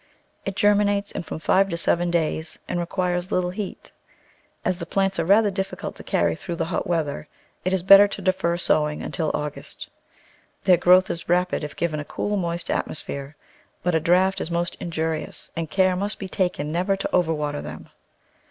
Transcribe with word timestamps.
It 0.45 0.55
germinates 0.55 1.11
in 1.11 1.21
from 1.21 1.37
five 1.37 1.69
to 1.69 1.77
seven 1.77 2.09
days, 2.09 2.57
and 2.67 2.79
requires 2.79 3.31
little 3.31 3.51
heat. 3.51 3.91
As 4.65 4.79
the 4.79 4.87
plants 4.87 5.19
are 5.19 5.25
rather 5.25 5.51
difficult 5.51 5.95
to 5.97 6.03
carry 6.03 6.33
through 6.35 6.55
the 6.55 6.65
hot 6.65 6.87
weather 6.87 7.27
it 7.63 7.71
is 7.71 7.83
better 7.83 8.07
to 8.07 8.21
defer 8.23 8.57
sowing 8.57 9.03
until 9.03 9.29
August. 9.35 9.89
Their 10.63 10.77
growth 10.77 11.11
is 11.11 11.29
rapid 11.29 11.63
if 11.63 11.75
given 11.75 11.99
a 11.99 12.03
cool, 12.05 12.35
moist 12.35 12.71
atmosphere, 12.71 13.35
but 13.83 13.93
a 13.93 13.99
draught 13.99 14.41
is 14.41 14.49
most 14.49 14.75
injurious 14.79 15.51
and 15.55 15.69
care 15.69 15.95
must 15.95 16.17
be 16.17 16.27
taken 16.27 16.71
never 16.71 16.97
to 16.97 17.15
over 17.15 17.31
water 17.35 17.61
them. 17.61 17.87